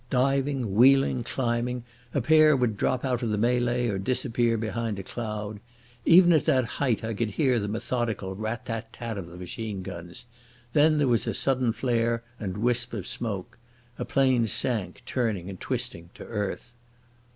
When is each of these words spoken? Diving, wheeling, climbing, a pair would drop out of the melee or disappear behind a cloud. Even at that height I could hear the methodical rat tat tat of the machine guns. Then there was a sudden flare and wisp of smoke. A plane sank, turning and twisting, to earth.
Diving, 0.09 0.73
wheeling, 0.73 1.21
climbing, 1.23 1.83
a 2.11 2.21
pair 2.21 2.55
would 2.57 2.75
drop 2.75 3.05
out 3.05 3.21
of 3.21 3.29
the 3.29 3.37
melee 3.37 3.87
or 3.87 3.99
disappear 3.99 4.57
behind 4.57 4.97
a 4.97 5.03
cloud. 5.03 5.59
Even 6.05 6.33
at 6.33 6.45
that 6.45 6.65
height 6.81 7.03
I 7.03 7.13
could 7.13 7.29
hear 7.29 7.59
the 7.59 7.67
methodical 7.67 8.33
rat 8.33 8.65
tat 8.65 8.91
tat 8.91 9.15
of 9.15 9.27
the 9.27 9.37
machine 9.37 9.83
guns. 9.83 10.25
Then 10.73 10.97
there 10.97 11.07
was 11.07 11.27
a 11.27 11.35
sudden 11.35 11.71
flare 11.71 12.23
and 12.39 12.57
wisp 12.57 12.93
of 12.93 13.05
smoke. 13.05 13.59
A 13.99 14.03
plane 14.03 14.47
sank, 14.47 15.03
turning 15.05 15.51
and 15.51 15.59
twisting, 15.59 16.09
to 16.15 16.25
earth. 16.25 16.73